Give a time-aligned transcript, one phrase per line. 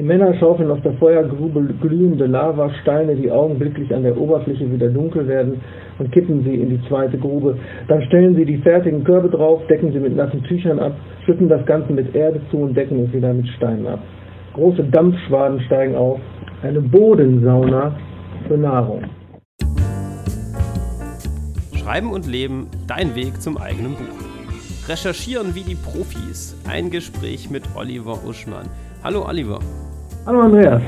[0.00, 5.28] Die Männer schaufeln aus der Feuergrube glühende Lavasteine, die augenblicklich an der Oberfläche wieder dunkel
[5.28, 5.60] werden
[5.98, 7.58] und kippen sie in die zweite Grube.
[7.86, 10.94] Dann stellen sie die fertigen Körbe drauf, decken sie mit nassen Tüchern ab,
[11.26, 13.98] schütten das Ganze mit Erde zu und decken es wieder mit Steinen ab.
[14.54, 16.18] Große Dampfschwaden steigen auf.
[16.62, 17.94] Eine Bodensauna
[18.48, 19.02] für Nahrung.
[21.74, 24.88] Schreiben und Leben, dein Weg zum eigenen Buch.
[24.88, 26.56] Recherchieren wie die Profis.
[26.66, 28.64] Ein Gespräch mit Oliver Uschmann.
[29.04, 29.60] Hallo Oliver.
[30.26, 30.82] Hallo Andreas.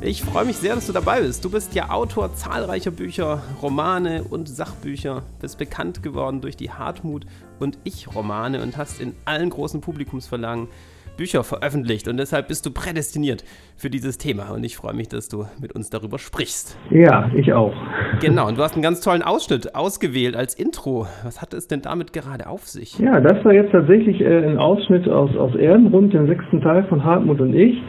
[0.00, 1.44] Ich freue mich sehr, dass du dabei bist.
[1.44, 7.26] Du bist ja Autor zahlreicher Bücher, Romane und Sachbücher, bist bekannt geworden durch die Hartmut
[7.58, 10.68] und Ich Romane und hast in allen großen Publikumsverlagen
[11.16, 13.42] Bücher veröffentlicht und deshalb bist du prädestiniert
[13.76, 16.78] für dieses Thema und ich freue mich, dass du mit uns darüber sprichst.
[16.90, 17.74] Ja, ich auch.
[18.20, 21.06] Genau, und du hast einen ganz tollen Ausschnitt ausgewählt als Intro.
[21.24, 22.98] Was hat es denn damit gerade auf sich?
[22.98, 27.02] Ja, das war jetzt tatsächlich äh, ein Ausschnitt aus, aus Erdenrund, dem sechsten Teil von
[27.02, 27.82] Hartmut und ich.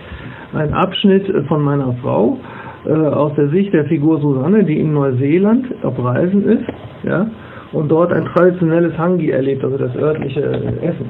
[0.53, 2.37] Ein Abschnitt von meiner Frau
[2.85, 6.63] äh, aus der Sicht der Figur Susanne, die in Neuseeland auf Reisen ist,
[7.03, 7.27] ja,
[7.73, 10.41] und dort ein traditionelles Hangi erlebt, also das örtliche
[10.81, 11.09] Essen.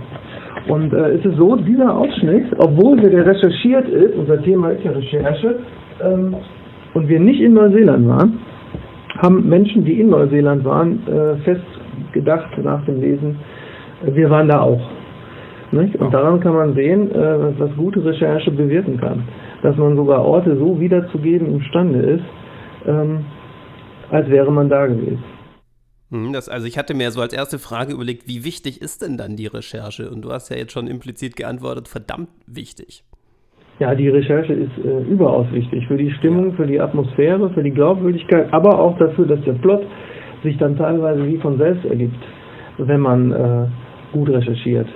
[0.68, 4.92] Und äh, es ist so, dieser Ausschnitt, obwohl wir recherchiert ist, unser Thema ist ja
[4.92, 5.56] Recherche,
[6.04, 6.36] ähm,
[6.94, 8.40] und wir nicht in Neuseeland waren,
[9.20, 11.62] haben Menschen, die in Neuseeland waren, äh, fest
[12.12, 13.38] gedacht nach dem Lesen,
[14.06, 14.82] äh, wir waren da auch.
[15.72, 15.96] Nicht?
[15.98, 19.28] Und daran kann man sehen, äh, was gute Recherche bewirken kann.
[19.64, 22.24] Dass man sogar Orte so wiederzugeben imstande ist,
[22.86, 23.26] ähm,
[24.10, 25.24] als wäre man da gewesen.
[26.10, 29.18] Hm, das, also ich hatte mir so als erste Frage überlegt, wie wichtig ist denn
[29.18, 30.10] dann die Recherche?
[30.10, 33.04] Und du hast ja jetzt schon implizit geantwortet, verdammt wichtig.
[33.80, 37.72] Ja, die Recherche ist äh, überaus wichtig für die Stimmung, für die Atmosphäre, für die
[37.72, 39.86] Glaubwürdigkeit, aber auch dafür, dass der Plot
[40.44, 42.24] sich dann teilweise wie von selbst ergibt,
[42.78, 43.68] wenn man äh,
[44.14, 44.88] gut recherchiert.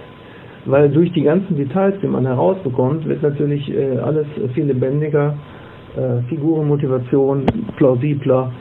[0.66, 5.36] Weil durch die ganzen Details, die man herausbekommt, wird natürlich äh, alles viel lebendiger,
[5.96, 7.46] äh, Figurenmotivation
[7.78, 8.52] plausibler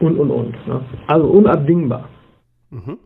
[0.00, 0.66] und, und, und.
[0.66, 0.80] Ne?
[1.06, 2.08] Also unabdingbar.
[2.70, 2.98] Mhm.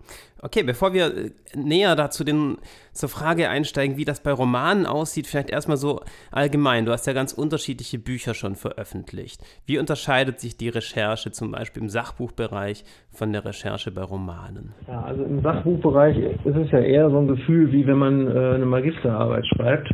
[0.44, 2.59] Okay, bevor wir äh, näher dazu den,
[2.93, 6.00] zur Frage einsteigen, wie das bei Romanen aussieht, vielleicht erstmal so
[6.31, 6.84] allgemein.
[6.84, 9.41] Du hast ja ganz unterschiedliche Bücher schon veröffentlicht.
[9.65, 14.75] Wie unterscheidet sich die Recherche zum Beispiel im Sachbuchbereich von der Recherche bei Romanen?
[14.87, 18.55] Ja, also im Sachbuchbereich ist es ja eher so ein Gefühl, wie wenn man äh,
[18.56, 19.88] eine Magisterarbeit schreibt,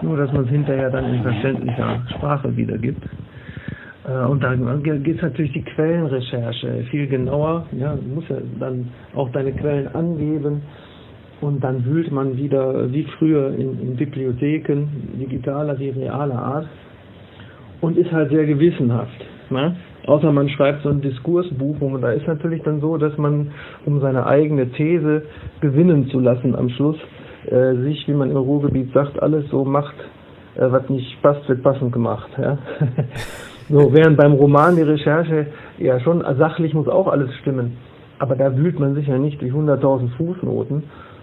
[0.00, 3.02] nur dass man es hinterher dann in verständlicher Sprache wiedergibt.
[4.06, 7.66] Äh, und da geht es natürlich die Quellenrecherche viel genauer.
[7.72, 10.62] Ja, du musst ja dann auch deine Quellen angeben
[11.40, 14.86] und dann wühlt man wieder wie früher in, in Bibliotheken,
[15.20, 16.68] digitaler wie realer Art
[17.80, 19.24] und ist halt sehr gewissenhaft.
[19.50, 19.76] Ne?
[20.06, 23.52] Außer man schreibt so ein Diskursbuch und da ist natürlich dann so, dass man,
[23.84, 25.24] um seine eigene These
[25.60, 26.96] gewinnen zu lassen am Schluss,
[27.46, 29.94] äh, sich, wie man im Ruhrgebiet sagt, alles so macht,
[30.54, 32.30] äh, was nicht passt, wird passend gemacht.
[32.38, 32.58] Ja?
[33.72, 35.46] So, während beim Roman die Recherche
[35.78, 37.78] ja schon sachlich muss auch alles stimmen.
[38.18, 40.82] Aber da wühlt man sich ja nicht durch 100.000 Fußnoten,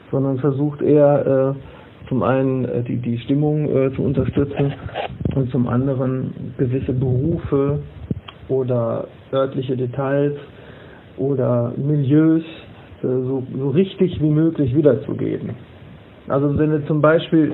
[0.10, 4.74] sondern versucht eher äh, zum einen äh, die, die Stimmung äh, zu unterstützen
[5.36, 7.82] und zum anderen gewisse Berufe
[8.48, 10.34] oder örtliche Details
[11.18, 12.42] oder Milieus
[13.04, 15.52] äh, so, so richtig wie möglich wiederzugeben.
[16.28, 17.54] Also wenn du zum Beispiel,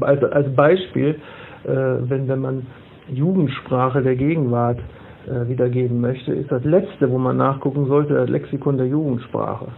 [0.00, 1.16] als, als Beispiel,
[1.64, 2.66] äh, wenn, wenn man
[3.12, 4.78] Jugendsprache der Gegenwart
[5.26, 9.68] äh, wiedergeben möchte, ist das letzte, wo man nachgucken sollte, das Lexikon der Jugendsprache.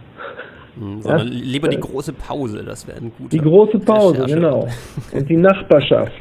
[0.75, 1.17] Mhm, ja?
[1.17, 4.35] lieber die große Pause, das wäre ein guter Die große Pause, Recherche.
[4.35, 4.67] genau.
[5.13, 6.13] Und die Nachbarschaft.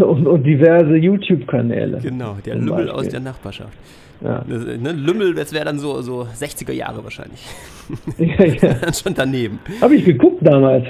[0.00, 1.98] und, und diverse YouTube-Kanäle.
[2.02, 3.78] Genau, der Lümmel aus der Nachbarschaft.
[4.20, 4.44] Ja.
[4.48, 7.44] Das, ne, Lümmel, das wäre dann so, so 60er Jahre wahrscheinlich.
[8.18, 8.92] Ja, ja.
[8.92, 9.58] Schon daneben.
[9.80, 10.86] Habe ich geguckt damals.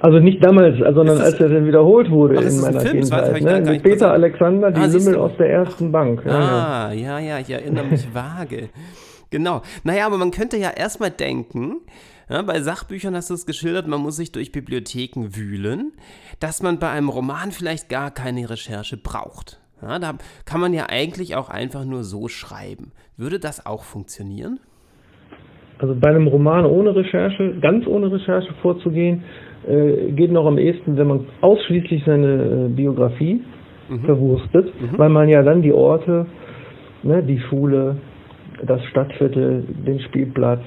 [0.00, 3.42] Also nicht damals, sondern als er dann wiederholt wurde Ach, in meiner Kindheit.
[3.42, 3.60] Ne?
[3.60, 6.22] Mit Peter Alexander, die ah, Lümmel aus der ersten Bank.
[6.26, 8.68] Ja, ah, ja, ja, ich erinnere mich vage.
[9.30, 9.62] Genau.
[9.84, 11.80] Naja, aber man könnte ja erstmal denken,
[12.28, 15.92] ja, bei Sachbüchern hast du es geschildert, man muss sich durch Bibliotheken wühlen,
[16.40, 19.60] dass man bei einem Roman vielleicht gar keine Recherche braucht.
[19.82, 20.14] Ja, da
[20.44, 22.92] kann man ja eigentlich auch einfach nur so schreiben.
[23.16, 24.58] Würde das auch funktionieren?
[25.78, 29.24] Also bei einem Roman ohne Recherche, ganz ohne Recherche vorzugehen,
[29.68, 33.42] äh, geht noch am ehesten, wenn man ausschließlich seine äh, Biografie
[33.88, 34.00] mhm.
[34.00, 34.98] verwurstet, mhm.
[34.98, 36.26] weil man ja dann die Orte,
[37.02, 37.96] ne, die Schule,
[38.64, 40.62] das Stadtviertel, den Spielplatz,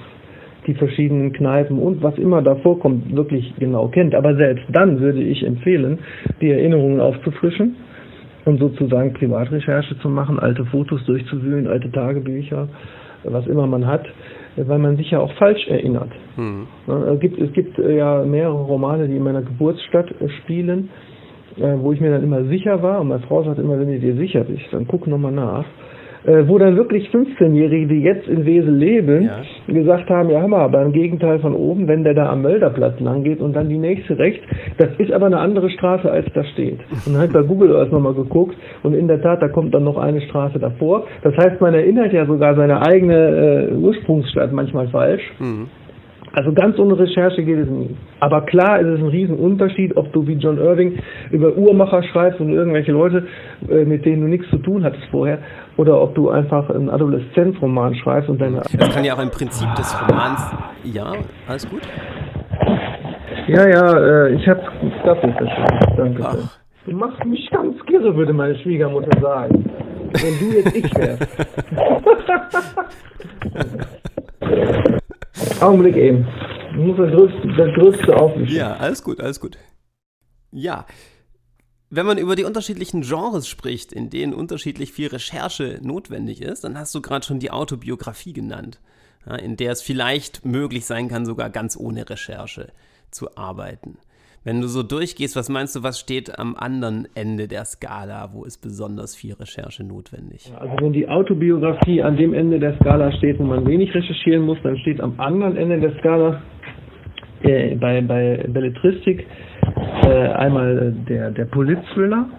[0.68, 4.14] die verschiedenen Kneipen und was immer da vorkommt, wirklich genau kennt.
[4.14, 6.00] Aber selbst dann würde ich empfehlen,
[6.42, 7.76] die Erinnerungen aufzufrischen
[8.46, 12.68] und sozusagen Privatrecherche zu machen, alte Fotos durchzuwühlen, alte Tagebücher,
[13.24, 14.06] was immer man hat
[14.56, 16.12] weil man sich ja auch falsch erinnert.
[16.38, 16.68] Mhm.
[16.88, 20.90] Es gibt, es gibt äh, ja mehrere Romane, die in meiner Geburtsstadt äh, spielen
[21.58, 24.00] äh, wo ich mir dann immer sicher war, und meine Frau sagt immer, wenn du
[24.00, 25.66] dir sicher bist, dann guck nochmal nach,
[26.48, 29.42] wo dann wirklich 15-Jährige, die jetzt in Wesel leben, ja.
[29.68, 33.40] gesagt haben, ja Hammer, beim Gegenteil von oben, wenn der da am Mölderplatz lang geht
[33.40, 34.46] und dann die nächste rechts,
[34.78, 36.80] das ist aber eine andere Straße, als da steht.
[37.06, 39.84] Und dann hat bei Google Earth nochmal geguckt und in der Tat, da kommt dann
[39.84, 41.06] noch eine Straße davor.
[41.22, 45.24] Das heißt, man erinnert ja sogar seine eigene äh, Ursprungsstadt manchmal falsch.
[45.40, 45.68] Mhm.
[46.34, 47.96] Also ganz ohne Recherche geht es nie.
[48.20, 51.00] Aber klar ist es ein Riesenunterschied, ob du wie John Irving
[51.32, 53.28] über Uhrmacher schreibst und irgendwelche Leute,
[53.68, 55.40] äh, mit denen du nichts zu tun hattest vorher,
[55.78, 58.58] oder ob du einfach einen Adoleszenzroman schreibst und deine.
[58.58, 60.56] Das kann ja auch im Prinzip des Romans.
[60.84, 61.14] Ja,
[61.48, 61.82] alles gut?
[63.48, 64.62] Ja, ja, äh, ich habe
[65.04, 65.96] Kaffee verschwunden.
[65.98, 66.24] Danke.
[66.24, 66.60] Ach.
[66.86, 69.66] Du machst mich ganz kirre, würde meine Schwiegermutter sagen.
[70.14, 71.28] Wenn du jetzt ich wärst.
[75.62, 76.28] Augenblick eben.
[76.72, 78.56] Ich muss das Größte, das Größte aufmischen.
[78.56, 79.58] Ja, alles gut, alles gut.
[80.52, 80.86] Ja.
[81.90, 86.78] Wenn man über die unterschiedlichen Genres spricht, in denen unterschiedlich viel Recherche notwendig ist, dann
[86.78, 88.80] hast du gerade schon die Autobiografie genannt,
[89.42, 92.72] in der es vielleicht möglich sein kann, sogar ganz ohne Recherche
[93.10, 93.98] zu arbeiten.
[94.46, 98.30] Wenn du so durchgehst, was meinst du, was steht am anderen Ende der Skala?
[98.32, 100.50] Wo ist besonders viel Recherche notwendig?
[100.58, 104.58] Also wenn die Autobiografie an dem Ende der Skala steht, wo man wenig recherchieren muss,
[104.64, 106.42] dann steht am anderen Ende der Skala
[107.44, 109.28] äh, bei, bei Belletristik
[110.04, 112.30] äh, einmal der, der Politthriller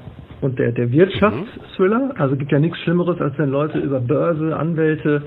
[0.41, 2.15] und der, der Wirtschaftsthriller.
[2.17, 5.23] Also gibt ja nichts Schlimmeres, als wenn Leute über Börse, Anwälte,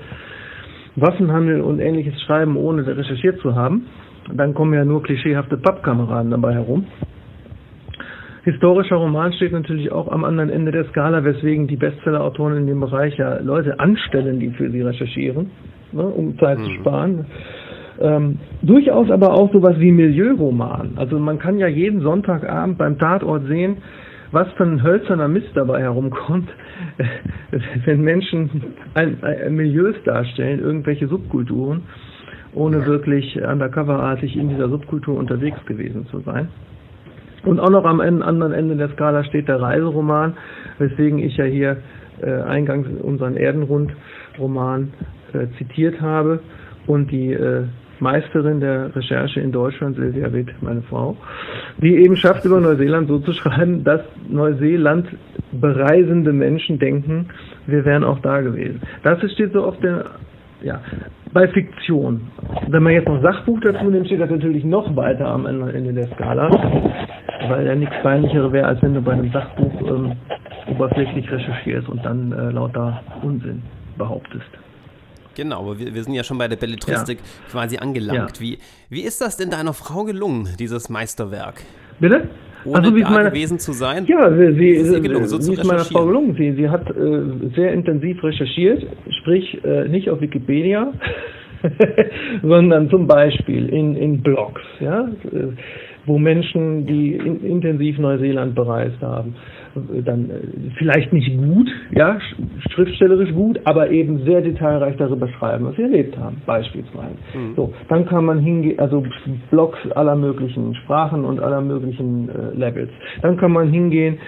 [0.96, 3.86] Waffenhandel und ähnliches schreiben, ohne recherchiert zu haben.
[4.32, 6.86] Dann kommen ja nur klischeehafte Pappkameraden dabei herum.
[8.44, 12.80] Historischer Roman steht natürlich auch am anderen Ende der Skala, weswegen die Bestsellerautoren in dem
[12.80, 15.50] Bereich ja Leute anstellen, die für sie recherchieren,
[15.92, 16.64] ne, um Zeit mhm.
[16.64, 17.26] zu sparen.
[18.00, 20.92] Ähm, durchaus aber auch sowas wie Milieuroman.
[20.96, 23.78] Also man kann ja jeden Sonntagabend beim Tatort sehen,
[24.30, 26.50] was für ein hölzerner Mist dabei herumkommt,
[27.86, 31.82] wenn Menschen ein, ein Milieus darstellen, irgendwelche Subkulturen
[32.54, 36.48] ohne wirklich undercoverartig in dieser Subkultur unterwegs gewesen zu sein.
[37.44, 40.34] Und auch noch am anderen Ende der Skala steht der Reiseroman,
[40.78, 41.76] weswegen ich ja hier
[42.22, 44.92] äh, eingangs unseren Erdenrund-Roman
[45.32, 46.40] äh, zitiert habe
[46.86, 47.64] und die äh,
[48.00, 51.16] Meisterin der Recherche in Deutschland, Silvia Witt, meine Frau,
[51.78, 55.08] die eben schafft, über Neuseeland so zu schreiben, dass Neuseeland
[55.52, 57.28] bereisende Menschen denken,
[57.66, 58.80] wir wären auch da gewesen.
[59.02, 60.06] Das steht so auf der
[60.62, 60.80] ja,
[61.32, 62.20] bei Fiktion.
[62.68, 66.06] Wenn man jetzt noch Sachbuch dazu nimmt, steht das natürlich noch weiter am Ende der
[66.14, 66.48] Skala,
[67.48, 70.12] weil ja nichts Peinlicheres wäre, als wenn du bei einem Sachbuch ähm,
[70.68, 73.62] oberflächlich recherchierst und dann äh, lauter Unsinn
[73.98, 74.48] behauptest.
[75.34, 77.50] Genau, aber wir, wir sind ja schon bei der Belletristik ja.
[77.50, 78.38] quasi angelangt.
[78.38, 78.40] Ja.
[78.40, 78.58] Wie,
[78.88, 81.62] wie ist das denn deiner Frau gelungen, dieses Meisterwerk?
[81.98, 82.28] Bitte?
[82.64, 84.06] Ohne also, wie da meine, gewesen zu sein?
[84.06, 86.34] Ja, sie, sie, ist, gelungen, so ist meiner Frau gelungen.
[86.36, 88.86] Sie, sie hat äh, sehr intensiv recherchiert,
[89.20, 90.92] sprich äh, nicht auf Wikipedia,
[92.42, 95.52] sondern zum Beispiel in, in Blogs, ja, äh,
[96.06, 99.34] wo Menschen, die in, intensiv Neuseeland bereist haben,
[100.04, 100.34] dann äh,
[100.76, 102.18] vielleicht nicht gut, ja,
[102.70, 107.16] schriftstellerisch gut, aber eben sehr detailreich darüber schreiben, was sie erlebt haben, beispielsweise.
[107.34, 107.54] Mhm.
[107.56, 109.04] So, dann kann man hingehen, also
[109.50, 112.90] Blogs aller möglichen Sprachen und aller möglichen äh, Levels.
[113.22, 114.18] Dann kann man hingehen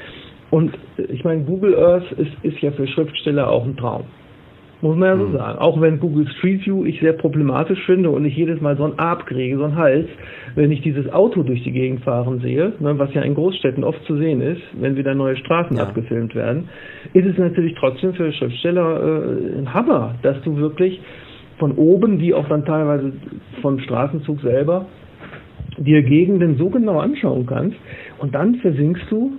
[0.50, 4.04] und äh, ich meine, Google Earth ist, ist ja für Schriftsteller auch ein Traum.
[4.82, 5.32] Muss man ja so mhm.
[5.32, 5.58] sagen.
[5.58, 8.98] Auch wenn Google Street View ich sehr problematisch finde und ich jedes Mal so ein
[8.98, 10.06] Arp kriege, so ein Hals,
[10.54, 14.02] wenn ich dieses Auto durch die Gegend fahren sehe, ne, was ja in Großstädten oft
[14.04, 15.82] zu sehen ist, wenn wieder neue Straßen ja.
[15.84, 16.68] abgefilmt werden,
[17.14, 21.00] ist es natürlich trotzdem für Schriftsteller äh, ein Hammer, dass du wirklich
[21.58, 23.12] von oben, wie auch dann teilweise
[23.62, 24.86] vom Straßenzug selber,
[25.78, 27.76] dir Gegenden so genau anschauen kannst
[28.18, 29.32] und dann versinkst du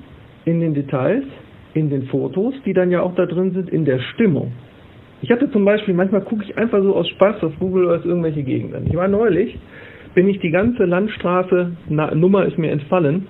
[0.46, 1.24] in den Details,
[1.74, 4.51] in den Fotos, die dann ja auch da drin sind, in der Stimmung.
[5.21, 8.43] Ich hatte zum Beispiel, manchmal gucke ich einfach so aus Spaß auf Google Earth irgendwelche
[8.43, 8.86] Gegenden.
[8.88, 9.57] Ich war neulich,
[10.13, 13.27] bin ich die ganze Landstraße, na, Nummer ist mir entfallen,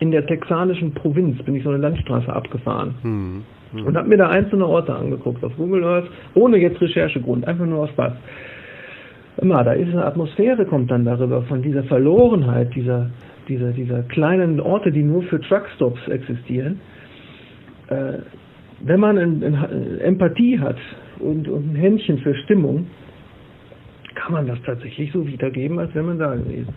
[0.00, 2.94] in der texanischen Provinz bin ich so eine Landstraße abgefahren.
[3.02, 3.86] Hm, hm.
[3.86, 7.84] Und habe mir da einzelne Orte angeguckt auf Google Earth, ohne jetzt Recherchegrund, einfach nur
[7.84, 8.12] aus Spaß.
[9.38, 13.10] Immer, da ist eine Atmosphäre, kommt dann darüber, von dieser Verlorenheit, dieser,
[13.48, 16.80] dieser, dieser kleinen Orte, die nur für Truckstops existieren.
[17.88, 18.18] Äh,
[18.80, 20.76] wenn man ein, ein Empathie hat
[21.18, 22.86] und, und ein Händchen für Stimmung,
[24.14, 26.74] kann man das tatsächlich so wiedergeben, als wenn man da gewesen.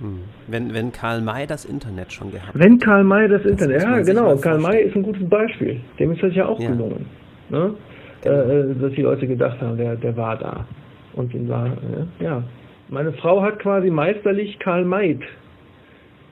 [0.00, 0.20] Hm.
[0.46, 4.00] Wenn, wenn Karl May das Internet schon gehabt Wenn Karl May das, das Internet, ja
[4.00, 5.80] genau, Karl May ist ein gutes Beispiel.
[5.98, 6.70] Dem ist das ja auch ja.
[6.70, 7.06] gelungen.
[7.50, 7.74] Ne?
[8.22, 8.36] Genau.
[8.36, 10.66] Äh, dass die Leute gedacht haben, der, der war da.
[11.14, 12.42] Und ihn war, äh, ja.
[12.88, 15.18] Meine Frau hat quasi meisterlich Karl May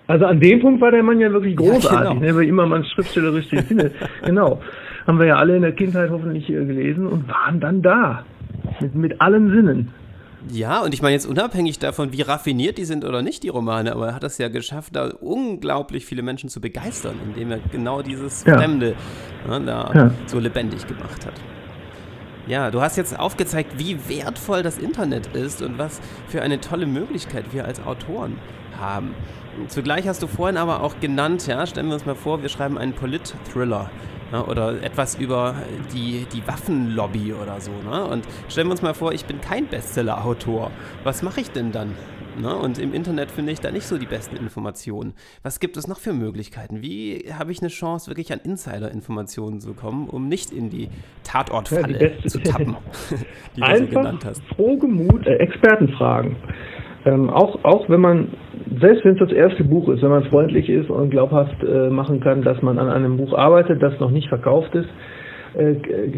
[0.08, 2.14] Also an dem Punkt war der Mann ja wirklich großartig, ja, genau.
[2.14, 3.90] ne, weil immer man schriftstellerisch den Sinne.
[4.24, 4.60] genau.
[5.06, 8.24] Haben wir ja alle in der Kindheit hoffentlich äh, gelesen und waren dann da.
[8.80, 9.92] Mit, mit allen Sinnen.
[10.50, 13.92] Ja, und ich meine jetzt unabhängig davon, wie raffiniert die sind oder nicht, die Romane,
[13.92, 18.00] aber er hat es ja geschafft, da unglaublich viele Menschen zu begeistern, indem er genau
[18.00, 18.56] dieses ja.
[18.56, 18.94] Fremde
[19.46, 20.10] ne, da ja.
[20.26, 21.34] so lebendig gemacht hat.
[22.48, 26.86] Ja, du hast jetzt aufgezeigt, wie wertvoll das Internet ist und was für eine tolle
[26.86, 28.38] Möglichkeit wir als Autoren
[28.80, 29.14] haben.
[29.68, 32.78] Zugleich hast du vorhin aber auch genannt, ja, stellen wir uns mal vor, wir schreiben
[32.78, 33.90] einen Polit-Thriller
[34.30, 35.54] Ne, oder etwas über
[35.94, 37.70] die, die Waffenlobby oder so.
[37.70, 38.04] Ne?
[38.04, 40.70] Und stellen wir uns mal vor, ich bin kein Bestseller-Autor.
[41.02, 41.94] Was mache ich denn dann?
[42.40, 42.54] Ne?
[42.54, 45.14] Und im Internet finde ich da nicht so die besten Informationen.
[45.42, 46.82] Was gibt es noch für Möglichkeiten?
[46.82, 50.88] Wie habe ich eine Chance, wirklich an Insider-Informationen zu kommen, um nicht in die
[51.24, 52.76] Tatortfalle ja, die zu tappen,
[53.56, 54.42] die du Einfach so genannt hast?
[54.54, 56.36] Frohgemut, äh, Experten fragen.
[57.04, 58.28] Ähm, auch, auch wenn man,
[58.80, 62.20] selbst wenn es das erste Buch ist, wenn man freundlich ist und glaubhaft äh, machen
[62.20, 64.88] kann, dass man an einem Buch arbeitet, das noch nicht verkauft ist,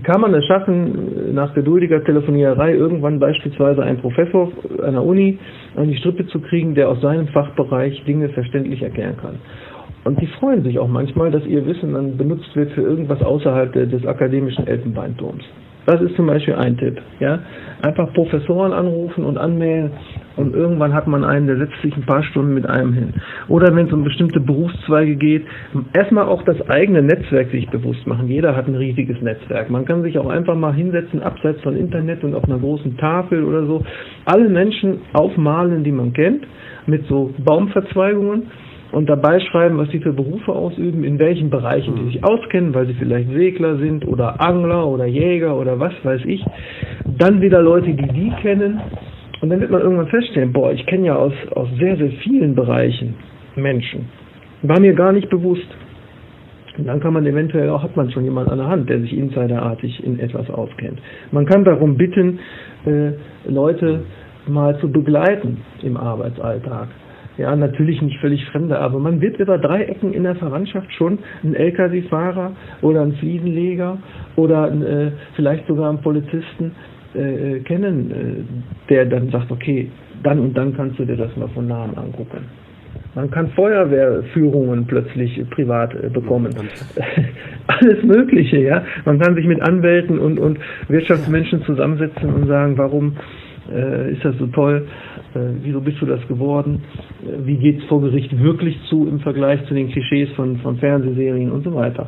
[0.03, 4.51] kann man es schaffen, nach geduldiger Telefonierei irgendwann beispielsweise einen Professor
[4.83, 5.39] einer Uni
[5.77, 9.37] an die Strippe zu kriegen, der aus seinem Fachbereich Dinge verständlich erklären kann.
[10.05, 13.73] Und die freuen sich auch manchmal, dass ihr Wissen dann benutzt wird für irgendwas außerhalb
[13.73, 15.45] des akademischen Elfenbeinturms.
[15.91, 17.03] Das ist zum Beispiel ein Tipp.
[17.19, 17.41] Ja?
[17.83, 19.91] Einfach Professoren anrufen und anmelden
[20.37, 23.15] und irgendwann hat man einen, der setzt sich ein paar Stunden mit einem hin.
[23.49, 25.45] Oder wenn es um bestimmte Berufszweige geht,
[25.93, 28.29] erstmal auch das eigene Netzwerk sich bewusst machen.
[28.29, 29.69] Jeder hat ein riesiges Netzwerk.
[29.69, 33.43] Man kann sich auch einfach mal hinsetzen, abseits von Internet und auf einer großen Tafel
[33.43, 33.85] oder so,
[34.27, 36.47] alle Menschen aufmalen, die man kennt,
[36.87, 38.45] mit so Baumverzweigungen
[38.93, 42.87] und dabei schreiben, was sie für Berufe ausüben, in welchen Bereichen die sich auskennen, weil
[42.87, 46.45] sie vielleicht Segler sind oder Angler oder Jäger oder was weiß ich.
[47.19, 48.81] Dann wieder Leute, die die kennen.
[49.41, 52.55] Und dann wird man irgendwann feststellen, boah, ich kenne ja aus, aus sehr, sehr vielen
[52.55, 53.15] Bereichen
[53.57, 54.07] Menschen.
[54.63, 55.69] War mir gar nicht bewusst.
[56.77, 59.17] Und dann kann man eventuell auch, hat man schon jemand an der Hand, der sich
[59.17, 61.01] insiderartig in etwas auskennt.
[61.31, 62.39] Man kann darum bitten,
[62.87, 63.13] äh,
[63.49, 64.03] Leute
[64.47, 66.89] mal zu begleiten im Arbeitsalltag
[67.41, 71.19] ja, natürlich nicht völlig Fremde, aber man wird über drei Ecken in der Verwandtschaft schon
[71.43, 73.99] einen LKW-Fahrer oder einen Fliesenleger
[74.37, 76.73] oder äh, vielleicht sogar einen Polizisten
[77.15, 79.91] äh, äh, kennen, äh, der dann sagt, okay,
[80.23, 82.45] dann und dann kannst du dir das mal von nahem angucken.
[83.15, 86.55] Man kann Feuerwehrführungen plötzlich privat äh, bekommen.
[87.67, 88.85] Alles Mögliche, ja.
[89.07, 93.17] Man kann sich mit Anwälten und, und Wirtschaftsmenschen zusammensetzen und sagen, warum
[93.73, 94.87] äh, ist das so toll,
[95.63, 96.83] wieso bist du das geworden,
[97.23, 100.79] äh, wie geht es vor Gericht wirklich zu im Vergleich zu den Klischees von, von
[100.79, 102.07] Fernsehserien und so weiter.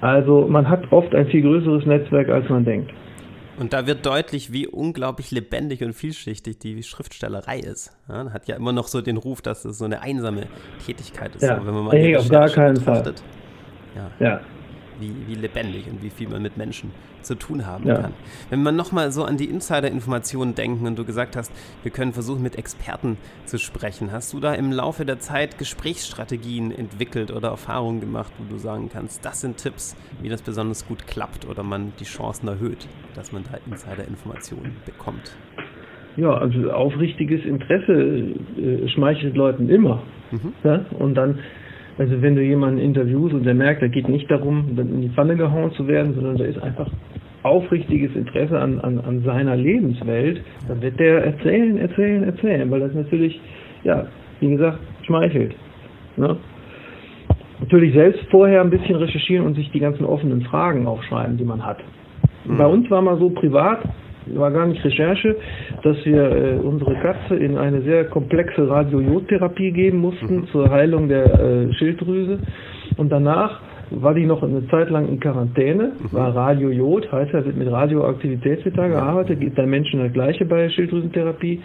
[0.00, 2.92] Also man hat oft ein viel größeres Netzwerk, als man denkt.
[3.58, 7.96] Und da wird deutlich, wie unglaublich lebendig und vielschichtig die Schriftstellerei ist.
[8.08, 10.46] Ja, hat ja immer noch so den Ruf, dass es so eine einsame
[10.84, 11.42] Tätigkeit ist.
[11.42, 13.14] Ja, so, wenn man mal nee, auf gar keinen Fall.
[13.94, 14.10] Ja.
[14.18, 14.40] ja
[15.02, 16.90] wie, wie lebendig und wie viel man mit Menschen
[17.22, 18.00] zu tun haben ja.
[18.00, 18.12] kann.
[18.50, 22.42] Wenn man nochmal so an die Insider-Informationen denken und du gesagt hast, wir können versuchen,
[22.42, 28.00] mit Experten zu sprechen, hast du da im Laufe der Zeit Gesprächsstrategien entwickelt oder Erfahrungen
[28.00, 31.92] gemacht, wo du sagen kannst, das sind Tipps, wie das besonders gut klappt oder man
[32.00, 35.36] die Chancen erhöht, dass man da Insider-Informationen bekommt?
[36.16, 40.02] Ja, also aufrichtiges Interesse äh, schmeichelt Leuten immer.
[40.30, 40.52] Mhm.
[40.62, 40.84] Ja?
[40.98, 41.38] Und dann
[41.98, 45.36] also wenn du jemanden interviewst und der merkt, da geht nicht darum, in die Pfanne
[45.36, 46.90] gehauen zu werden, sondern da ist einfach
[47.42, 52.94] aufrichtiges Interesse an, an, an seiner Lebenswelt, dann wird der erzählen, erzählen, erzählen, weil das
[52.94, 53.40] natürlich,
[53.84, 54.06] ja,
[54.40, 55.54] wie gesagt, schmeichelt.
[56.16, 56.36] Ne?
[57.60, 61.64] Natürlich selbst vorher ein bisschen recherchieren und sich die ganzen offenen Fragen aufschreiben, die man
[61.64, 61.78] hat.
[62.44, 62.58] Mhm.
[62.58, 63.80] Bei uns war mal so privat,
[64.26, 65.36] war gar nicht Recherche,
[65.82, 70.46] dass wir äh, unsere Katze in eine sehr komplexe Radiojodtherapie geben mussten mhm.
[70.48, 72.38] zur Heilung der äh, Schilddrüse.
[72.96, 73.60] Und danach
[73.90, 76.12] war die noch eine Zeit lang in Quarantäne, mhm.
[76.12, 81.60] war Radiojod, heißt er wird mit Radioaktivität gearbeitet, gibt bei Menschen das gleiche bei Schilddrüsentherapie.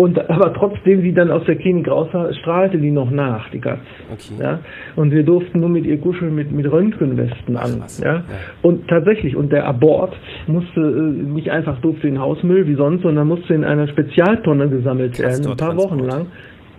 [0.00, 2.08] Und aber trotzdem sie dann aus der Klinik raus
[2.40, 3.82] strahlte die noch nach, die Katze.
[4.10, 4.42] Okay.
[4.42, 4.60] Ja?
[4.96, 7.82] Und wir durften nur mit ihr kuscheln mit, mit Röntgenwesten an.
[7.84, 8.14] Ach, ja?
[8.14, 8.22] ja?
[8.62, 10.16] Und tatsächlich, und der Abort
[10.46, 15.18] musste äh, nicht einfach doof den Hausmüll wie sonst, sondern musste in einer Spezialtonne gesammelt
[15.18, 16.28] werden, ein paar Wochen lang.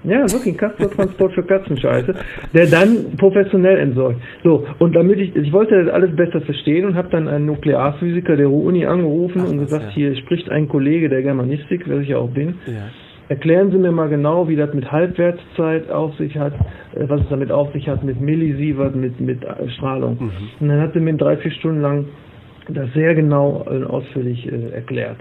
[0.03, 2.15] Ja, wirklich ein Castortransport für Katzenscheiße,
[2.55, 4.19] der dann professionell entsorgt.
[4.43, 8.35] So, und damit ich, ich wollte das alles besser verstehen und habe dann einen Nuklearphysiker
[8.35, 9.91] der Uni angerufen Ach, und gesagt, ja.
[9.91, 12.55] hier spricht ein Kollege der Germanistik, wer ich ja auch bin.
[12.65, 12.89] Ja.
[13.29, 16.53] Erklären Sie mir mal genau, wie das mit Halbwertszeit auf sich hat,
[16.95, 19.39] äh, was es damit auf sich hat mit Millisievert, mit, mit
[19.77, 20.17] Strahlung.
[20.19, 20.31] Mhm.
[20.59, 22.05] Und dann hat er mir drei, vier Stunden lang
[22.67, 25.17] das sehr genau und ausführlich äh, erklärt.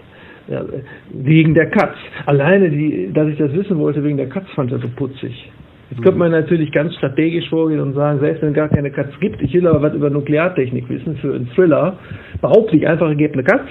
[0.48, 0.64] Ja,
[1.12, 1.94] wegen der Katz.
[2.26, 5.50] Alleine, die, dass ich das wissen wollte, wegen der Katz fand er so putzig.
[5.90, 9.10] Jetzt könnte man natürlich ganz strategisch vorgehen und sagen, selbst wenn es gar keine Katz
[9.20, 11.98] gibt, ich will aber was über Nukleartechnik wissen für einen Thriller,
[12.40, 13.66] behaupte ich einfach, es gibt eine Katz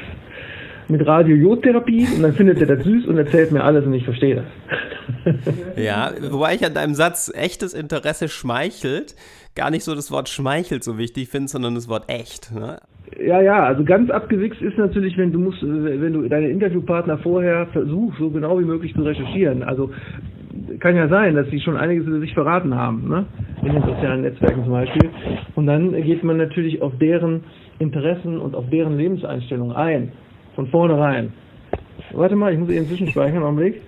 [0.90, 4.36] mit Radiojodtherapie und dann findet er das süß und erzählt mir alles und ich verstehe
[4.36, 4.46] das.
[5.76, 9.16] Ja, wobei ich an deinem Satz echtes Interesse schmeichelt,
[9.56, 12.54] gar nicht so das Wort schmeichelt so wichtig finde, sondern das Wort echt.
[12.54, 12.78] Ne?
[13.20, 17.68] Ja, ja, also ganz abgewichst ist natürlich, wenn du musst, wenn du deine Interviewpartner vorher
[17.68, 19.64] versuchst, so genau wie möglich zu recherchieren.
[19.64, 19.92] Also
[20.80, 23.26] kann ja sein, dass sie schon einiges über sich verraten haben, ne?
[23.64, 25.10] in den sozialen Netzwerken zum Beispiel.
[25.56, 27.44] Und dann geht man natürlich auf deren
[27.80, 30.12] Interessen und auf deren Lebenseinstellung ein,
[30.60, 31.32] von vornherein.
[32.12, 33.82] Warte mal, ich muss eben zwischenspeichern, Augenblick.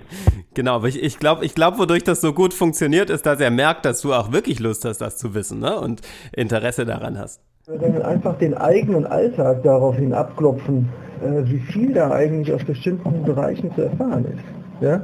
[0.53, 3.51] Genau, aber ich, ich glaube, ich glaub, wodurch das so gut funktioniert, ist, dass er
[3.51, 5.77] merkt, dass du auch wirklich Lust hast, das zu wissen ne?
[5.77, 6.01] und
[6.31, 7.41] Interesse daran hast.
[7.67, 10.87] Dann einfach den eigenen Alltag daraufhin abklopfen,
[11.21, 14.81] äh, wie viel da eigentlich aus bestimmten Bereichen zu erfahren ist.
[14.81, 15.01] Ja?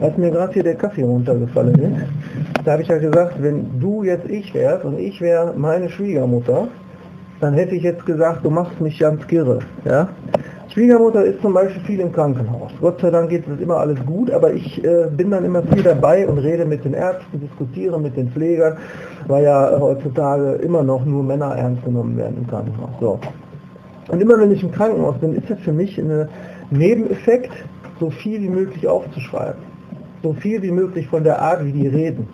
[0.00, 4.02] Als mir gerade hier der Kaffee runtergefallen ist, da habe ich ja gesagt, wenn du
[4.02, 6.68] jetzt ich wärst und ich wäre meine Schwiegermutter,
[7.40, 9.58] dann hätte ich jetzt gesagt, du machst mich ganz kirre.
[9.84, 10.08] Ja?
[10.74, 12.72] Schwiegermutter ist zum Beispiel viel im Krankenhaus.
[12.80, 15.84] Gott sei Dank geht es immer alles gut, aber ich äh, bin dann immer viel
[15.84, 18.78] dabei und rede mit den Ärzten, diskutiere mit den Pflegern,
[19.28, 22.90] weil ja heutzutage immer noch nur Männer ernst genommen werden im Krankenhaus.
[23.00, 23.20] So.
[24.08, 26.28] Und immer wenn ich im Krankenhaus bin, ist das für mich ein
[26.70, 27.52] Nebeneffekt,
[28.00, 29.62] so viel wie möglich aufzuschreiben.
[30.24, 32.26] So viel wie möglich von der Art, wie die reden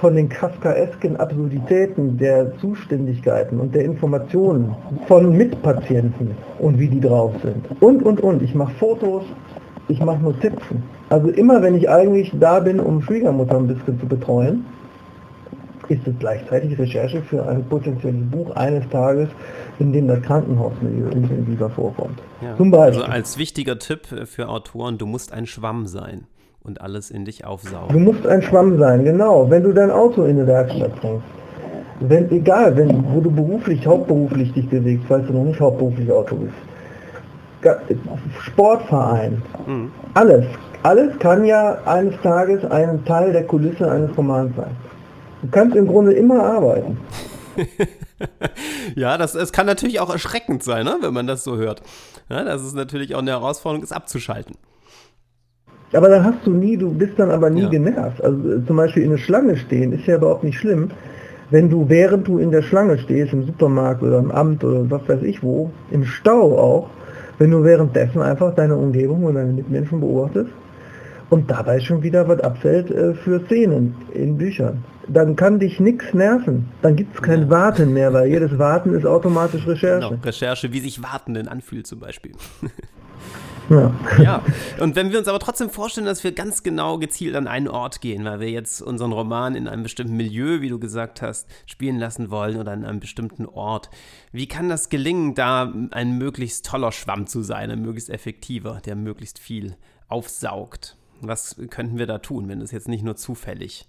[0.00, 4.74] von den kafkaesken Absurditäten der Zuständigkeiten und der Informationen
[5.06, 7.64] von Mitpatienten und wie die drauf sind.
[7.80, 8.42] Und, und, und.
[8.42, 9.24] Ich mache Fotos,
[9.88, 10.82] ich mache Notizen.
[11.08, 14.64] Also immer, wenn ich eigentlich da bin, um Schwiegermutter ein bisschen zu betreuen,
[15.88, 19.28] ist es gleichzeitig Recherche für ein potenzielles Buch eines Tages,
[19.78, 22.20] in dem das Krankenhausmilieu intensiver vorkommt.
[22.42, 22.54] Ja.
[22.56, 23.02] Zum Beispiel.
[23.02, 26.26] Also als wichtiger Tipp für Autoren, du musst ein Schwamm sein
[26.62, 27.92] und alles in dich aufsaugen.
[27.92, 29.48] Du musst ein Schwamm sein, genau.
[29.50, 31.24] Wenn du dein Auto in eine Werkstatt bringst,
[32.00, 36.36] wenn, egal, wenn, wo du beruflich, hauptberuflich dich bewegst, falls du noch nicht hauptberuflich Auto
[36.36, 36.54] bist,
[38.40, 39.90] Sportverein, mhm.
[40.14, 40.44] alles,
[40.84, 44.76] alles kann ja eines Tages ein Teil der Kulisse eines Romans sein.
[45.42, 46.98] Du kannst im Grunde immer arbeiten.
[48.94, 51.82] ja, das, es kann natürlich auch erschreckend sein, ne, wenn man das so hört.
[52.28, 54.56] Ja, das ist natürlich auch eine Herausforderung, es abzuschalten.
[55.92, 57.68] Aber dann hast du nie, du bist dann aber nie ja.
[57.68, 58.22] genervt.
[58.22, 60.90] Also äh, zum Beispiel in der Schlange stehen ist ja überhaupt nicht schlimm.
[61.50, 65.08] Wenn du während du in der Schlange stehst, im Supermarkt oder im Amt oder was
[65.08, 66.90] weiß ich wo, im Stau auch,
[67.38, 70.50] wenn du währenddessen einfach deine Umgebung und deine Mitmenschen beobachtest
[71.30, 76.12] und dabei schon wieder was abfällt äh, für Szenen in Büchern, dann kann dich nichts
[76.12, 76.68] nerven.
[76.82, 77.50] Dann gibt es kein ja.
[77.50, 80.08] Warten mehr, weil jedes Warten ist automatisch Recherche.
[80.10, 82.32] Genau, Recherche, wie sich Warten denn anfühlt zum Beispiel.
[83.68, 83.94] Ja.
[84.22, 84.44] ja.
[84.80, 88.00] Und wenn wir uns aber trotzdem vorstellen, dass wir ganz genau gezielt an einen Ort
[88.00, 91.98] gehen, weil wir jetzt unseren Roman in einem bestimmten Milieu, wie du gesagt hast, spielen
[91.98, 93.90] lassen wollen oder an einem bestimmten Ort,
[94.32, 98.96] wie kann das gelingen, da ein möglichst toller Schwamm zu sein, ein möglichst effektiver, der
[98.96, 99.76] möglichst viel
[100.08, 100.96] aufsaugt?
[101.20, 103.88] Was könnten wir da tun, wenn das jetzt nicht nur zufällig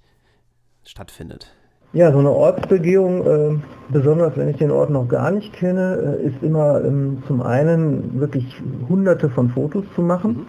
[0.84, 1.54] stattfindet?
[1.92, 3.58] Ja, so eine Ortsbegehung, äh,
[3.92, 8.20] besonders wenn ich den Ort noch gar nicht kenne, äh, ist immer ähm, zum einen
[8.20, 10.46] wirklich hunderte von Fotos zu machen, mhm.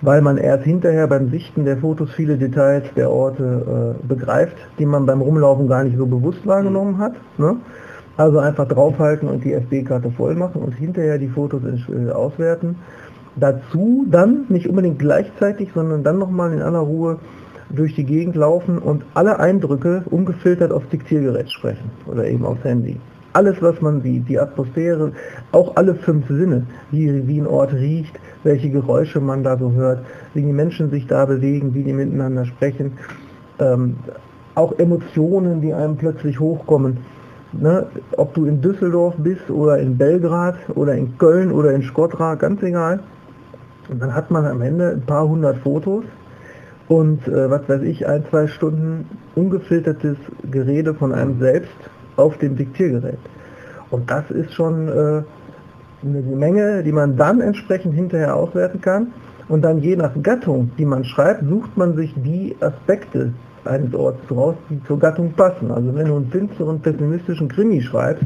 [0.00, 4.86] weil man erst hinterher beim Sichten der Fotos viele Details der Orte äh, begreift, die
[4.86, 6.98] man beim Rumlaufen gar nicht so bewusst wahrgenommen mhm.
[6.98, 7.12] hat.
[7.38, 7.58] Ne?
[8.16, 12.74] Also einfach draufhalten und die SD-Karte voll machen und hinterher die Fotos äh, auswerten.
[13.36, 17.20] Dazu dann, nicht unbedingt gleichzeitig, sondern dann nochmal in aller Ruhe
[17.70, 22.98] durch die Gegend laufen und alle Eindrücke ungefiltert aufs Diktiergerät sprechen oder eben aufs Handy.
[23.32, 25.12] Alles, was man sieht, die Atmosphäre,
[25.52, 30.00] auch alle fünf Sinne, wie, wie ein Ort riecht, welche Geräusche man da so hört,
[30.32, 32.92] wie die Menschen sich da bewegen, wie die miteinander sprechen,
[33.58, 33.96] ähm,
[34.54, 36.98] auch Emotionen, die einem plötzlich hochkommen.
[37.52, 37.86] Ne?
[38.16, 42.62] Ob du in Düsseldorf bist oder in Belgrad oder in Köln oder in Skotra, ganz
[42.62, 43.00] egal.
[43.90, 46.04] Und dann hat man am Ende ein paar hundert Fotos
[46.88, 50.16] und äh, was weiß ich, ein, zwei Stunden ungefiltertes
[50.50, 51.76] Gerede von einem selbst
[52.16, 53.18] auf dem Diktiergerät.
[53.90, 55.22] Und das ist schon äh,
[56.02, 59.12] eine Menge, die man dann entsprechend hinterher auswerten kann.
[59.48, 63.32] Und dann je nach Gattung, die man schreibt, sucht man sich die Aspekte
[63.66, 65.70] eines Orts raus, die zur Gattung passen.
[65.70, 68.24] Also wenn du einen finsteren, pessimistischen Krimi schreibst,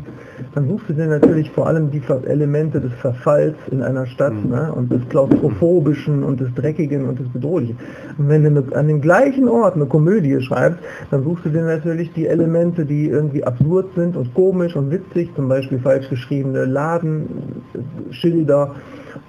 [0.54, 4.50] dann suchst du dir natürlich vor allem die Elemente des Verfalls in einer Stadt mhm.
[4.50, 4.72] ne?
[4.74, 7.78] und des Klaustrophobischen und des Dreckigen und des Bedrohlichen.
[8.18, 12.12] Und wenn du an dem gleichen Ort eine Komödie schreibst, dann suchst du dir natürlich
[12.12, 18.74] die Elemente, die irgendwie absurd sind und komisch und witzig, zum Beispiel falsch geschriebene Ladenschilder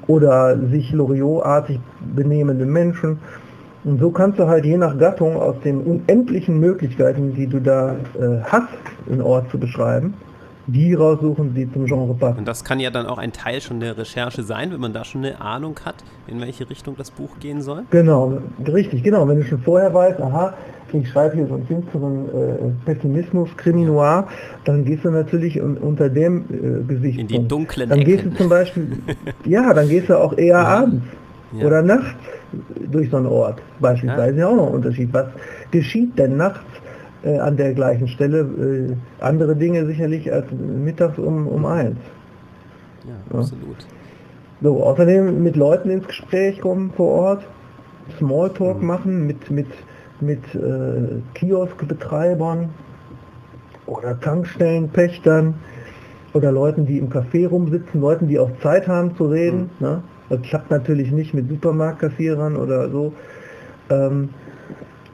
[0.08, 1.80] oder sich Loriot-artig
[2.16, 3.20] benehmende Menschen
[3.84, 7.94] Und so kannst du halt je nach Gattung aus den unendlichen Möglichkeiten, die du da
[8.20, 8.68] äh, hast,
[9.10, 10.14] einen Ort zu beschreiben,
[10.68, 12.40] die raussuchen, die zum Genre passen.
[12.40, 15.04] Und das kann ja dann auch ein Teil schon der Recherche sein, wenn man da
[15.04, 15.96] schon eine Ahnung hat,
[16.28, 17.82] in welche Richtung das Buch gehen soll.
[17.90, 19.28] Genau, richtig, genau.
[19.28, 20.54] Wenn du schon vorher weißt, aha,
[20.94, 24.28] ich schreibe hier so einen finsteren äh, Pessimismus, Krimi Noir,
[24.66, 27.20] dann gehst du natürlich un unter dem äh, Gesicht.
[27.20, 28.12] In die dunklen Dann Ecken.
[28.12, 28.88] gehst du zum Beispiel,
[29.46, 30.64] ja, dann gehst du auch eher Ja.
[30.84, 31.04] abends
[31.54, 31.66] Ja.
[31.66, 32.16] oder nachts
[32.92, 33.62] durch so einen Ort.
[33.80, 34.48] Beispielsweise ja.
[34.48, 35.10] auch noch ein Unterschied.
[35.14, 35.28] Was
[35.72, 36.66] geschieht denn nachts
[37.24, 38.40] äh, an der gleichen Stelle?
[38.40, 41.98] Äh, andere Dinge sicherlich als mittags um, um eins.
[43.06, 43.86] Ja, absolut.
[44.62, 47.48] So, außerdem mit Leuten ins Gespräch kommen vor Ort,
[48.18, 49.68] Smalltalk machen mit, mit,
[50.20, 52.70] mit äh, Kioskbetreibern
[53.88, 55.56] oder Tankstellenpächtern
[56.34, 59.72] oder Leuten, die im Café rumsitzen, Leuten, die auch Zeit haben zu reden.
[59.80, 60.04] Ne?
[60.32, 63.12] Das klappt natürlich nicht mit Supermarktkassierern oder so.
[63.90, 64.30] Ähm,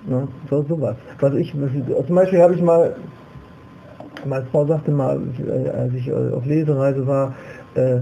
[0.06, 0.28] ne?
[0.48, 0.96] so sowas.
[1.20, 2.96] Was ich, zum Beispiel habe ich mal,
[4.26, 7.34] meine Frau sagte mal, äh, als ich äh, auf Lesereise war,
[7.74, 8.02] äh,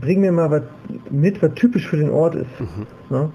[0.00, 0.62] bring mir mal was
[1.10, 2.46] mit, was typisch für den Ort ist.
[3.10, 3.30] Ne?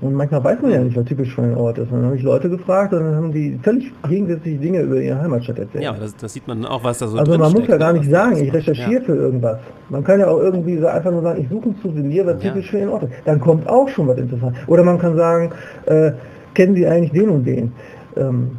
[0.00, 1.90] Und manchmal weiß man ja nicht, was typisch für den Ort ist.
[1.90, 5.20] Und dann habe ich Leute gefragt und dann haben die völlig gegensätzliche Dinge über ihre
[5.20, 5.84] Heimatstadt erzählt.
[5.84, 7.92] Ja, das, das sieht man auch, was da so also drin man muss ja gar
[7.92, 9.06] nicht sagen, ich recherchiere ja.
[9.06, 9.58] für irgendwas.
[9.88, 12.50] Man kann ja auch irgendwie so einfach nur sagen, ich suche ein Souvenir, was Ja.
[12.50, 13.12] typisch für den Ort ist.
[13.24, 14.56] Dann kommt auch schon was interessant.
[14.66, 15.52] Oder man kann sagen,
[15.86, 16.10] äh,
[16.54, 17.72] kennen Sie eigentlich den und den?
[18.16, 18.50] Ähm,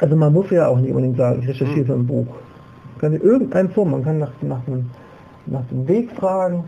[0.00, 1.86] also man muss ja auch nicht unbedingt sagen, ich recherchiere Hm.
[1.86, 2.26] für ein Buch.
[2.26, 4.60] Man kann irgendeinen Form, man kann nach, nach,
[5.46, 6.64] nach dem Weg fragen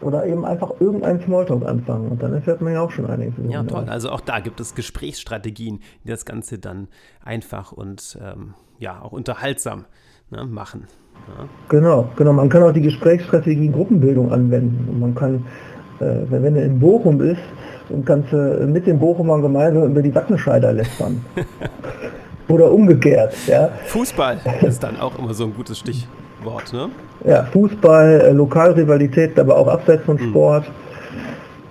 [0.00, 3.34] oder eben einfach irgendeinen Smalltalk anfangen und dann erfährt man ja auch schon einiges.
[3.48, 3.84] Ja, toll.
[3.88, 6.88] Also auch da gibt es Gesprächsstrategien, die das Ganze dann
[7.24, 9.84] einfach und ähm, ja auch unterhaltsam
[10.30, 10.86] ne, machen.
[11.28, 11.48] Ja.
[11.68, 12.32] Genau, genau.
[12.32, 14.88] Man kann auch die Gesprächsstrategie Gruppenbildung anwenden.
[14.88, 15.44] Und man kann,
[16.00, 17.42] äh, wenn, du in Bochum bist,
[17.88, 21.24] dann kannst du mit den Bochumern gemeinsam über die Wattenscheider lästern.
[22.48, 23.68] Oder umgekehrt, ja.
[23.86, 25.78] Fußball ist dann auch immer so ein gutes
[26.40, 26.88] Stichwort, ne?
[27.24, 30.30] Ja, Fußball, äh, Lokalrivalität, aber auch abseits von Mhm.
[30.30, 30.70] Sport.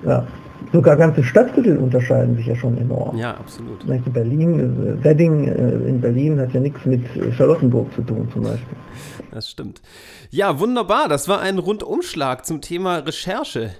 [0.05, 0.25] Ja.
[0.71, 3.17] Sogar ganze Stadtviertel unterscheiden sich ja schon enorm.
[3.17, 3.79] Ja, absolut.
[3.81, 4.59] Zum Beispiel Berlin,
[4.99, 7.01] äh, Wedding äh, in Berlin hat ja nichts mit
[7.35, 8.77] Charlottenburg zu tun zum Beispiel.
[9.31, 9.81] Das stimmt.
[10.29, 11.07] Ja, wunderbar.
[11.07, 13.71] Das war ein Rundumschlag zum Thema Recherche.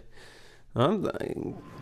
[0.80, 0.98] Ja,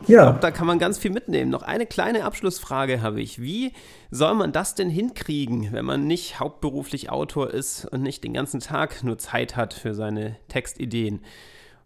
[0.02, 0.24] ich Ja.
[0.24, 1.52] glaube, da kann man ganz viel mitnehmen.
[1.52, 3.42] Noch eine kleine Abschlussfrage habe ich.
[3.42, 3.74] Wie
[4.10, 8.60] soll man das denn hinkriegen, wenn man nicht hauptberuflich Autor ist und nicht den ganzen
[8.60, 11.20] Tag nur Zeit hat für seine Textideen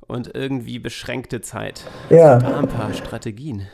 [0.08, 1.84] und irgendwie beschränkte Zeit?
[2.10, 2.38] Ja.
[2.40, 3.68] Da ein paar Strategien.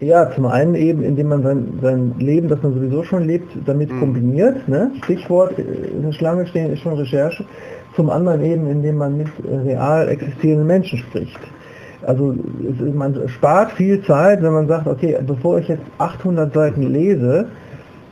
[0.00, 3.90] Ja, zum einen eben, indem man sein, sein Leben, das man sowieso schon lebt, damit
[3.90, 4.68] kombiniert.
[4.68, 4.92] Ne?
[5.02, 7.44] Stichwort äh, in der Schlange stehen ist schon Recherche.
[7.96, 11.40] Zum anderen eben, indem man mit äh, real existierenden Menschen spricht.
[12.06, 12.34] Also
[12.94, 17.46] man spart viel Zeit, wenn man sagt, okay, bevor ich jetzt 800 Seiten lese,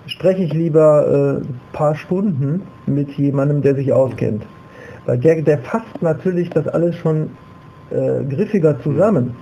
[0.07, 4.45] spreche ich lieber ein paar Stunden mit jemandem, der sich auskennt.
[5.07, 7.31] Weil der, der fasst natürlich das alles schon
[7.91, 9.37] äh, griffiger zusammen.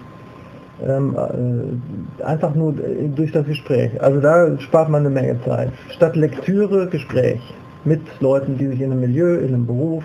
[0.86, 3.90] Ähm, äh, einfach nur äh, durch das Gespräch.
[4.02, 5.70] Also da spart man eine Menge Zeit.
[5.90, 7.40] Statt Lektüre, Gespräch
[7.84, 10.04] mit Leuten, die sich in einem Milieu, in einem Beruf,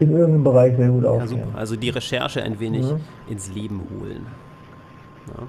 [0.00, 1.44] in irgendeinem Bereich sehr gut Ja, auskennen.
[1.46, 1.58] super.
[1.58, 2.96] Also die Recherche ein wenig Mhm.
[3.30, 4.26] ins Leben holen.
[5.28, 5.42] Ja.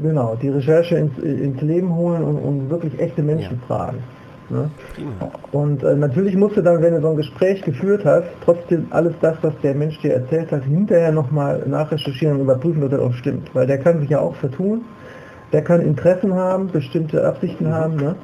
[0.00, 3.66] Genau, die Recherche ins, ins Leben holen und, und wirklich echte Menschen Ja.
[3.66, 3.98] fragen.
[4.50, 4.70] Ne?
[5.52, 9.14] Und äh, natürlich musst du dann, wenn du so ein Gespräch geführt hast, trotzdem alles
[9.22, 13.14] das, was der Mensch dir erzählt hat, hinterher nochmal nachrecherchieren und überprüfen, ob das auch
[13.14, 13.48] stimmt.
[13.54, 14.82] Weil der kann sich ja auch vertun,
[15.52, 17.96] der kann Interessen haben, bestimmte Absichten haben.
[17.96, 18.16] Ne?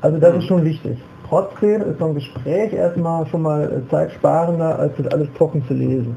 [0.00, 0.98] Also das ist schon wichtig.
[1.28, 5.74] Trotzdem ist so ein Gespräch erstmal schon mal äh, zeitsparender, als das alles trocken zu
[5.74, 6.16] lesen.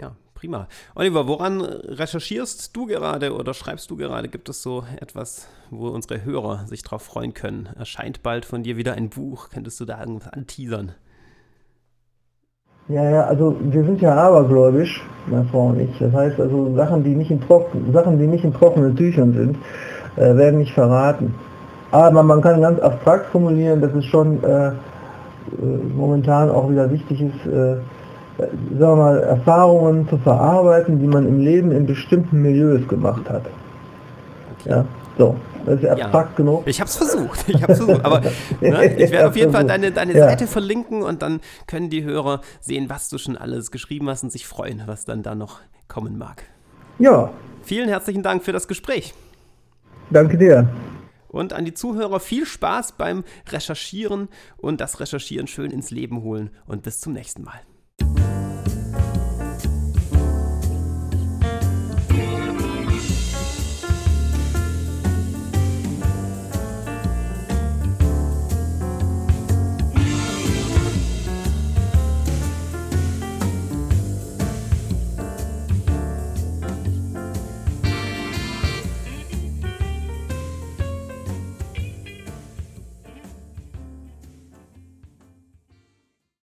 [0.00, 0.66] Ja, prima.
[0.96, 4.28] Oliver, woran recherchierst du gerade oder schreibst du gerade?
[4.28, 7.68] Gibt es so etwas, wo unsere Hörer sich drauf freuen können?
[7.78, 9.50] Erscheint bald von dir wieder ein Buch?
[9.50, 10.92] Könntest du da irgendwas anteasern?
[12.88, 15.98] Ja, ja, also wir sind ja abergläubisch, meine Frau und ich.
[15.98, 19.58] Das heißt also Sachen, die nicht in trocken, Sachen, die nicht in trockenen Tüchern sind,
[20.16, 21.34] äh, werden nicht verraten.
[21.90, 24.72] Aber man kann ganz abstrakt formulieren, dass es schon äh, äh,
[25.94, 27.76] momentan auch wieder wichtig ist, äh,
[28.38, 33.42] sagen wir mal, Erfahrungen zu verarbeiten, die man im Leben in bestimmten Milieus gemacht hat.
[34.64, 34.84] Ja,
[35.16, 36.62] so, das ist ja abstrakt genug.
[36.66, 37.48] Ich habe es versucht.
[37.48, 38.04] Ich habe versucht.
[38.04, 38.20] Aber
[38.60, 40.28] ne, ich werde auf jeden Fall deine, deine Ja.
[40.28, 44.30] Seite verlinken und dann können die Hörer sehen, was du schon alles geschrieben hast und
[44.30, 46.44] sich freuen, was dann da noch kommen mag.
[46.98, 47.30] Ja,
[47.62, 49.12] Vielen herzlichen Dank für das Gespräch.
[50.10, 50.66] danke dir.
[51.28, 56.50] Und an die Zuhörer viel Spaß beim Recherchieren und das Recherchieren schön ins Leben holen
[56.66, 57.60] und bis zum nächsten Mal.